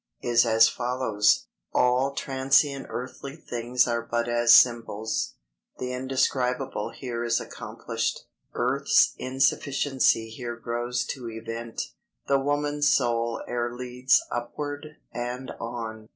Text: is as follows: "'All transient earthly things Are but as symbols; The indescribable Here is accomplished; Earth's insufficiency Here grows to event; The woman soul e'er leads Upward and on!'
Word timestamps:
is 0.23 0.47
as 0.47 0.67
follows: 0.67 1.45
"'All 1.75 2.15
transient 2.15 2.87
earthly 2.89 3.35
things 3.35 3.85
Are 3.87 4.01
but 4.01 4.27
as 4.27 4.51
symbols; 4.51 5.35
The 5.77 5.93
indescribable 5.93 6.89
Here 6.89 7.23
is 7.23 7.39
accomplished; 7.39 8.21
Earth's 8.55 9.13
insufficiency 9.19 10.31
Here 10.31 10.55
grows 10.55 11.05
to 11.11 11.29
event; 11.29 11.83
The 12.25 12.39
woman 12.39 12.81
soul 12.81 13.43
e'er 13.47 13.75
leads 13.77 14.23
Upward 14.31 14.95
and 15.13 15.51
on!' 15.59 16.09